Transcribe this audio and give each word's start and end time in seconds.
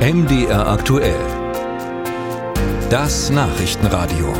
MDR 0.00 0.66
aktuell. 0.66 1.20
Das 2.88 3.28
Nachrichtenradio. 3.28 4.32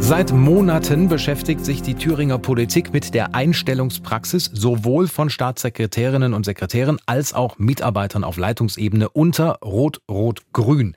Seit 0.00 0.32
Monaten 0.32 1.08
beschäftigt 1.08 1.64
sich 1.64 1.80
die 1.80 1.94
Thüringer 1.94 2.36
Politik 2.36 2.92
mit 2.92 3.14
der 3.14 3.34
Einstellungspraxis 3.34 4.50
sowohl 4.52 5.08
von 5.08 5.30
Staatssekretärinnen 5.30 6.34
und 6.34 6.44
Sekretären 6.44 6.98
als 7.06 7.32
auch 7.32 7.56
Mitarbeitern 7.58 8.22
auf 8.22 8.36
Leitungsebene 8.36 9.08
unter 9.08 9.60
Rot-Rot-Grün. 9.64 10.94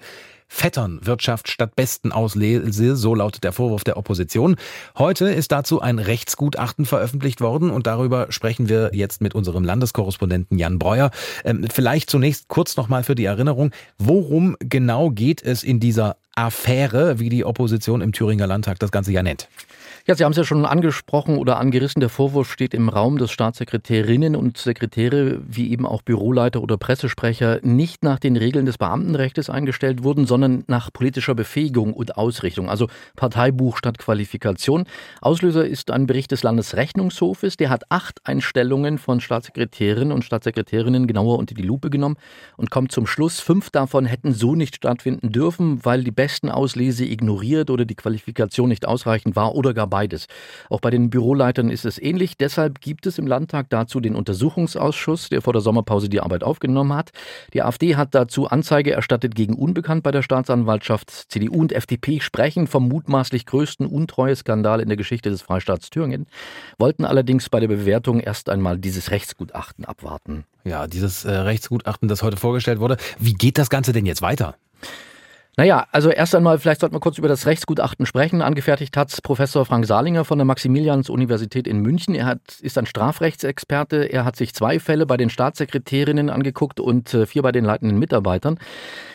Vetternwirtschaft 0.53 1.49
statt 1.49 1.75
besten 1.75 2.11
Auslese, 2.11 2.95
so 2.95 3.15
lautet 3.15 3.43
der 3.43 3.53
Vorwurf 3.53 3.83
der 3.83 3.97
Opposition. 3.97 4.55
Heute 4.95 5.25
ist 5.29 5.51
dazu 5.51 5.81
ein 5.81 5.97
Rechtsgutachten 5.97 6.85
veröffentlicht 6.85 7.41
worden 7.41 7.71
und 7.71 7.87
darüber 7.87 8.27
sprechen 8.29 8.69
wir 8.69 8.91
jetzt 8.93 9.19
mit 9.19 9.33
unserem 9.33 9.63
Landeskorrespondenten 9.63 10.59
Jan 10.59 10.77
Breuer. 10.77 11.09
Ähm, 11.43 11.65
vielleicht 11.73 12.11
zunächst 12.11 12.49
kurz 12.49 12.77
nochmal 12.77 13.03
für 13.03 13.15
die 13.15 13.25
Erinnerung, 13.25 13.71
worum 13.97 14.55
genau 14.59 15.09
geht 15.09 15.41
es 15.41 15.63
in 15.63 15.79
dieser 15.79 16.17
Affäre, 16.35 17.19
wie 17.19 17.29
die 17.29 17.45
Opposition 17.45 18.01
im 18.01 18.11
Thüringer 18.11 18.47
Landtag 18.47 18.79
das 18.79 18.91
Ganze 18.91 19.11
ja 19.11 19.21
nennt? 19.21 19.47
Ja, 20.05 20.15
Sie 20.15 20.25
haben 20.25 20.31
es 20.33 20.37
ja 20.37 20.43
schon 20.43 20.65
angesprochen 20.65 21.37
oder 21.37 21.57
angerissen. 21.59 22.01
Der 22.01 22.09
Vorwurf 22.09 22.51
steht 22.51 22.73
im 22.73 22.89
Raum, 22.89 23.17
dass 23.17 23.31
Staatssekretärinnen 23.31 24.35
und 24.35 24.57
Sekretäre, 24.57 25.39
wie 25.47 25.71
eben 25.71 25.85
auch 25.85 26.01
Büroleiter 26.01 26.61
oder 26.61 26.75
Pressesprecher, 26.75 27.59
nicht 27.61 28.03
nach 28.03 28.19
den 28.19 28.35
Regeln 28.35 28.65
des 28.65 28.77
Beamtenrechts 28.77 29.49
eingestellt 29.49 30.03
wurden, 30.03 30.25
sondern 30.25 30.65
nach 30.67 30.91
politischer 30.91 31.35
Befähigung 31.35 31.93
und 31.93 32.17
Ausrichtung, 32.17 32.69
also 32.69 32.89
Parteibuch 33.15 33.77
statt 33.77 33.97
Qualifikation. 33.97 34.83
Auslöser 35.21 35.65
ist 35.65 35.89
ein 35.89 36.05
Bericht 36.05 36.31
des 36.31 36.43
Landesrechnungshofes. 36.43 37.55
Der 37.55 37.69
hat 37.69 37.83
acht 37.87 38.19
Einstellungen 38.25 38.97
von 38.97 39.21
Staatssekretärinnen 39.21 40.11
und 40.11 40.25
Staatssekretärinnen 40.25 41.07
genauer 41.07 41.37
unter 41.37 41.55
die 41.55 41.61
Lupe 41.61 41.89
genommen 41.89 42.17
und 42.57 42.71
kommt 42.71 42.91
zum 42.91 43.07
Schluss, 43.07 43.39
fünf 43.39 43.69
davon 43.69 44.05
hätten 44.05 44.33
so 44.33 44.53
nicht 44.53 44.75
stattfinden 44.75 45.31
dürfen, 45.31 45.85
weil 45.85 46.03
die 46.03 46.11
besten 46.23 46.49
Auslese 46.49 47.03
ignoriert 47.03 47.69
oder 47.69 47.83
die 47.83 47.95
Qualifikation 47.95 48.69
nicht 48.69 48.87
ausreichend 48.87 49.35
war 49.35 49.55
oder 49.55 49.73
gar 49.73 49.87
beides. 49.87 50.27
Auch 50.69 50.79
bei 50.79 50.89
den 50.89 51.09
Büroleitern 51.09 51.69
ist 51.69 51.83
es 51.83 52.01
ähnlich. 52.01 52.37
Deshalb 52.37 52.79
gibt 52.79 53.05
es 53.05 53.17
im 53.17 53.27
Landtag 53.27 53.69
dazu 53.69 53.99
den 53.99 54.15
Untersuchungsausschuss, 54.15 55.27
der 55.27 55.41
vor 55.41 55.51
der 55.51 55.61
Sommerpause 55.61 56.07
die 56.07 56.21
Arbeit 56.21 56.45
aufgenommen 56.45 56.93
hat. 56.93 57.11
Die 57.53 57.61
AfD 57.61 57.97
hat 57.97 58.15
dazu 58.15 58.47
Anzeige 58.47 58.93
erstattet 58.93 59.35
gegen 59.35 59.55
Unbekannt 59.55 60.01
bei 60.01 60.11
der 60.11 60.21
Staatsanwaltschaft. 60.21 61.09
CDU 61.11 61.59
und 61.59 61.73
FDP 61.73 62.21
sprechen 62.21 62.67
vom 62.67 62.87
mutmaßlich 62.87 63.45
größten 63.45 63.85
Untreueskandal 63.85 64.79
in 64.79 64.87
der 64.87 64.95
Geschichte 64.95 65.29
des 65.29 65.41
Freistaats 65.41 65.89
Thüringen, 65.89 66.27
wollten 66.77 67.03
allerdings 67.03 67.49
bei 67.49 67.59
der 67.59 67.67
Bewertung 67.67 68.21
erst 68.21 68.47
einmal 68.47 68.77
dieses 68.77 69.11
Rechtsgutachten 69.11 69.83
abwarten. 69.83 70.45
Ja, 70.63 70.87
dieses 70.87 71.25
äh, 71.25 71.31
Rechtsgutachten, 71.31 72.07
das 72.07 72.23
heute 72.23 72.37
vorgestellt 72.37 72.79
wurde. 72.79 72.95
Wie 73.19 73.33
geht 73.33 73.57
das 73.57 73.69
Ganze 73.69 73.91
denn 73.91 74.05
jetzt 74.05 74.21
weiter? 74.21 74.55
Naja, 75.55 75.85
also 75.91 76.09
erst 76.09 76.33
einmal, 76.33 76.57
vielleicht 76.57 76.81
sollten 76.81 76.95
wir 76.95 76.99
kurz 76.99 77.19
über 77.19 77.27
das 77.27 77.45
Rechtsgutachten 77.45 78.07
sprechen. 78.07 78.41
Angefertigt 78.41 78.97
hat 78.97 79.15
Professor 79.21 79.67
Frank 79.67 79.85
Salinger 79.85 80.25
von 80.25 80.39
der 80.39 80.45
Maximilians-Universität 80.45 81.67
in 81.67 81.79
München. 81.79 82.15
Er 82.15 82.25
hat, 82.25 82.39
ist 82.59 82.75
ein 82.79 82.87
Strafrechtsexperte. 82.87 84.11
Er 84.11 84.25
hat 84.25 84.35
sich 84.35 84.55
zwei 84.55 84.79
Fälle 84.79 85.05
bei 85.05 85.15
den 85.15 85.29
Staatssekretärinnen 85.29 86.31
angeguckt 86.31 86.79
und 86.79 87.13
äh, 87.13 87.27
vier 87.27 87.43
bei 87.43 87.51
den 87.51 87.65
leitenden 87.65 87.99
Mitarbeitern. 87.99 88.57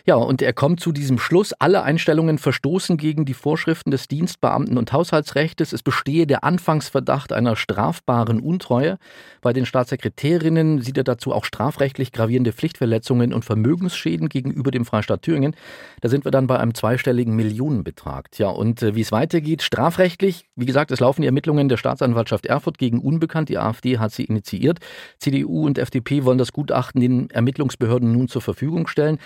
Ja, 0.06 0.14
und 0.14 0.40
er 0.40 0.52
kommt 0.52 0.78
zu 0.78 0.92
diesem 0.92 1.18
Schluss, 1.18 1.52
alle 1.54 1.82
Einstellungen 1.82 2.38
verstoßen 2.38 2.98
gegen 2.98 3.24
die 3.24 3.34
Vorschriften 3.34 3.90
des 3.90 4.06
Dienstbeamten- 4.06 4.78
und 4.78 4.92
Haushaltsrechts. 4.92 5.72
Es 5.72 5.82
bestehe 5.82 6.28
der 6.28 6.44
Anfangsverdacht 6.44 7.32
einer 7.32 7.56
strafbaren 7.56 8.38
Untreue. 8.38 8.98
Bei 9.40 9.52
den 9.52 9.66
Staatssekretärinnen 9.66 10.82
sieht 10.82 10.98
er 10.98 11.04
dazu 11.04 11.34
auch 11.34 11.44
strafrechtlich 11.44 12.12
gravierende 12.12 12.52
Pflichtverletzungen 12.52 13.34
und 13.34 13.44
Vermögensschäden 13.44 14.28
gegenüber 14.28 14.70
dem 14.70 14.84
Freistaat 14.84 15.22
Thüringen. 15.22 15.56
Da 16.00 16.08
sind 16.08 16.27
wir 16.28 16.30
dann 16.30 16.46
bei 16.46 16.58
einem 16.58 16.74
zweistelligen 16.74 17.34
Millionenbetrag. 17.34 18.28
Ja, 18.38 18.48
und 18.48 18.82
äh, 18.82 18.94
wie 18.94 19.00
es 19.00 19.12
weitergeht, 19.12 19.62
strafrechtlich, 19.62 20.44
wie 20.54 20.66
gesagt, 20.66 20.90
es 20.90 21.00
laufen 21.00 21.22
die 21.22 21.26
Ermittlungen 21.26 21.68
der 21.68 21.76
Staatsanwaltschaft 21.76 22.46
Erfurt 22.46 22.78
gegen 22.78 23.00
Unbekannt. 23.00 23.48
Die 23.48 23.58
AfD 23.58 23.98
hat 23.98 24.12
sie 24.12 24.24
initiiert. 24.24 24.78
CDU 25.18 25.66
und 25.66 25.78
FDP 25.78 26.24
wollen 26.24 26.38
das 26.38 26.52
Gutachten 26.52 27.00
den 27.00 27.30
Ermittlungsbehörden 27.30 28.12
nun 28.12 28.28
zur 28.28 28.42
Verfügung 28.42 28.86
stellen. 28.86 29.18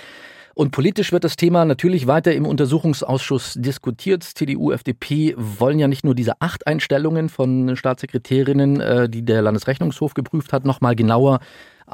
Und 0.55 0.71
politisch 0.71 1.13
wird 1.13 1.25
das 1.25 1.37
Thema 1.37 1.65
natürlich 1.65 2.07
weiter 2.07 2.35
im 2.35 2.47
Untersuchungsausschuss 2.47 3.55
diskutiert. 3.55 4.23
CDU, 4.23 4.71
FDP 4.71 5.35
wollen 5.37 5.79
ja 5.79 5.89
nicht 5.89 6.05
nur 6.05 6.15
diese 6.15 6.41
acht 6.41 6.67
Einstellungen 6.67 7.31
von 7.31 7.75
Staatssekretärinnen, 7.75 8.81
äh, 8.81 9.09
die 9.09 9.25
der 9.25 9.43
Landesrechnungshof 9.43 10.15
geprüft 10.15 10.53
hat, 10.53 10.67
nochmal 10.67 10.95
genauer 10.95 11.41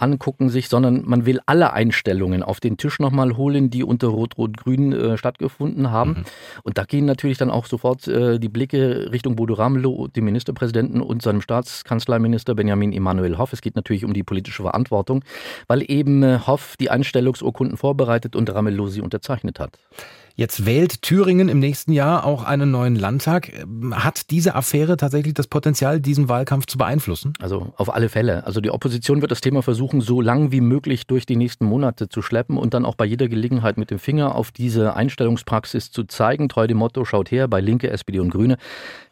angucken 0.02 0.48
sich, 0.48 0.68
sondern 0.68 1.02
man 1.06 1.26
will 1.26 1.40
alle 1.46 1.72
Einstellungen 1.72 2.42
auf 2.42 2.60
den 2.60 2.76
Tisch 2.76 2.98
nochmal 2.98 3.36
holen, 3.36 3.70
die 3.70 3.84
unter 3.84 4.08
Rot-Rot-Grün 4.08 4.92
äh, 4.92 5.18
stattgefunden 5.18 5.90
haben. 5.90 6.10
Mhm. 6.10 6.24
Und 6.62 6.78
da 6.78 6.84
gehen 6.84 7.04
natürlich 7.04 7.38
dann 7.38 7.50
auch 7.50 7.66
sofort 7.66 8.08
äh, 8.08 8.38
die 8.38 8.48
Blicke 8.48 9.10
Richtung 9.12 9.36
Bodo 9.36 9.54
Ramelow, 9.54 10.08
dem 10.08 10.24
Ministerpräsidenten 10.24 11.00
und 11.00 11.22
seinem 11.22 11.40
Staatskanzleiminister 11.40 12.54
Benjamin 12.54 12.92
Emanuel 12.92 13.38
Hoff. 13.38 13.52
Es 13.52 13.60
geht 13.60 13.76
natürlich 13.76 14.04
um 14.04 14.14
die 14.14 14.22
politische 14.22 14.62
Verantwortung, 14.62 15.24
weil 15.66 15.88
eben 15.90 16.22
äh, 16.22 16.40
Hoff 16.46 16.76
die 16.78 16.90
Einstellungsurkunden 16.90 17.76
vorbereitet 17.76 18.36
und 18.36 18.52
Ramelow 18.52 18.88
sie 18.88 19.00
unterzeichnet 19.00 19.60
hat. 19.60 19.78
Jetzt 20.38 20.66
wählt 20.66 21.02
Thüringen 21.02 21.48
im 21.48 21.58
nächsten 21.58 21.92
Jahr 21.92 22.24
auch 22.24 22.44
einen 22.44 22.70
neuen 22.70 22.94
Landtag. 22.94 23.50
Hat 23.90 24.30
diese 24.30 24.54
Affäre 24.54 24.96
tatsächlich 24.96 25.34
das 25.34 25.48
Potenzial, 25.48 26.00
diesen 26.00 26.28
Wahlkampf 26.28 26.66
zu 26.66 26.78
beeinflussen? 26.78 27.32
Also 27.40 27.72
auf 27.74 27.92
alle 27.92 28.08
Fälle. 28.08 28.46
Also 28.46 28.60
die 28.60 28.70
Opposition 28.70 29.20
wird 29.20 29.32
das 29.32 29.40
Thema 29.40 29.64
versuchen, 29.64 30.00
so 30.00 30.20
lang 30.20 30.52
wie 30.52 30.60
möglich 30.60 31.08
durch 31.08 31.26
die 31.26 31.34
nächsten 31.34 31.64
Monate 31.64 32.08
zu 32.08 32.22
schleppen 32.22 32.56
und 32.56 32.72
dann 32.72 32.84
auch 32.84 32.94
bei 32.94 33.04
jeder 33.04 33.26
Gelegenheit 33.26 33.78
mit 33.78 33.90
dem 33.90 33.98
Finger 33.98 34.36
auf 34.36 34.52
diese 34.52 34.94
Einstellungspraxis 34.94 35.90
zu 35.90 36.04
zeigen. 36.04 36.48
Treu 36.48 36.68
dem 36.68 36.76
Motto, 36.76 37.04
schaut 37.04 37.32
her, 37.32 37.48
bei 37.48 37.60
Linke, 37.60 37.90
SPD 37.90 38.20
und 38.20 38.30
Grüne 38.30 38.58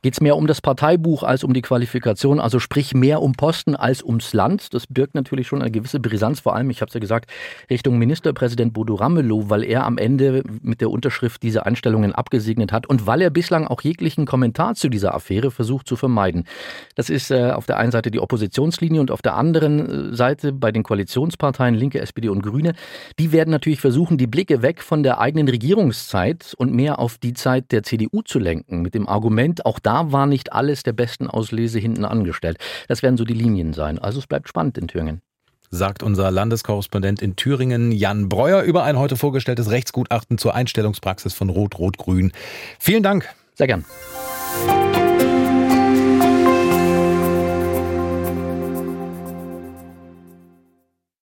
geht 0.03 0.13
es 0.13 0.21
mehr 0.21 0.37
um 0.37 0.47
das 0.47 0.61
Parteibuch 0.61 1.25
als 1.25 1.43
um 1.43 1.53
die 1.53 1.63
Qualifikation, 1.63 2.39
also 2.39 2.61
sprich 2.61 2.95
mehr 2.95 3.21
um 3.21 3.33
Posten 3.33 3.75
als 3.75 4.05
ums 4.05 4.33
Land. 4.33 4.73
Das 4.73 4.87
birgt 4.87 5.17
natürlich 5.17 5.49
schon 5.49 5.61
eine 5.61 5.73
gewisse 5.73 5.99
Brisanz, 5.99 6.39
vor 6.39 6.55
allem, 6.55 6.71
ich 6.71 6.83
habe 6.83 6.91
es 6.91 6.95
ja 6.95 7.01
gesagt, 7.01 7.29
Richtung 7.69 7.99
Ministerpräsident 7.99 8.73
Bodo 8.73 8.95
Ramelow, 8.95 9.51
weil 9.51 9.65
er 9.65 9.85
am 9.85 9.99
Ende 9.99 10.45
mit 10.63 10.81
der 10.81 10.91
Unterschrift 10.91 11.16
Unterschrift 11.17 11.43
diese 11.43 11.65
Einstellungen 11.65 12.15
abgesegnet 12.15 12.73
hat 12.73 12.87
und 12.87 13.07
weil 13.07 13.23
er 13.23 13.31
bislang 13.31 13.67
auch 13.67 13.81
jeglichen 13.81 14.27
Kommentar 14.27 14.75
zu 14.75 14.91
dieser 14.91 15.15
Affäre 15.15 15.51
versucht 15.51 15.89
zu 15.89 15.97
vermeiden. 15.97 16.45
Das 16.95 17.09
ist 17.09 17.31
äh, 17.31 17.53
auf 17.53 17.65
der 17.65 17.79
einen 17.79 17.91
Seite 17.91 18.11
die 18.11 18.21
Oppositionslinie 18.21 19.01
und 19.01 19.11
auf 19.11 19.23
der 19.23 19.35
anderen 19.35 20.11
äh, 20.13 20.15
Seite 20.15 20.53
bei 20.53 20.73
den 20.73 20.83
Koalitionsparteien 20.83 21.75
Linke, 21.75 22.01
SPD 22.01 22.29
und 22.29 22.43
Grüne. 22.43 22.75
Die 23.19 23.33
werden 23.33 23.51
natürlich 23.51 23.81
versuchen, 23.81 24.19
die 24.19 24.27
Blicke 24.27 24.61
weg 24.61 24.83
von 24.83 25.03
der 25.03 25.19
eigenen 25.19 25.49
Regierungszeit 25.49 26.55
und 26.59 26.75
mehr 26.75 26.99
auf 26.99 27.17
die 27.17 27.33
Zeit 27.33 27.73
der 27.73 27.83
CDU 27.83 28.21
zu 28.23 28.39
lenken. 28.39 28.83
Mit 28.83 28.95
dem 28.95 29.09
Argument, 29.09 29.65
auch 29.65 29.79
da 29.79 30.13
war 30.13 30.27
nicht 30.27 30.53
alles 30.53 30.83
der 30.83 30.93
besten 30.93 31.29
Auslese 31.29 31.79
hinten 31.79 32.05
angestellt. 32.05 32.59
Das 32.89 33.03
werden 33.03 33.17
so 33.17 33.25
die 33.25 33.35
Linien 33.35 33.73
sein. 33.73 33.99
Also 33.99 34.19
es 34.19 34.27
bleibt 34.27 34.49
spannend 34.49 34.77
in 34.77 34.89
Thüringen 34.89 35.23
sagt 35.71 36.03
unser 36.03 36.31
Landeskorrespondent 36.31 37.23
in 37.23 37.37
Thüringen 37.37 37.93
Jan 37.93 38.29
Breuer 38.29 38.63
über 38.63 38.85
ein 38.85 38.99
heute 38.99 39.17
vorgestelltes 39.17 39.71
Rechtsgutachten 39.71 40.39
zur 40.39 40.55
Einstellungspraxis 40.55 41.35
von 41.35 41.51
Rot-Rot-Grün. 41.51 42.33
Vielen 42.79 43.03
Dank. 43.03 43.29
Sehr 43.55 43.67
gern. 43.67 43.85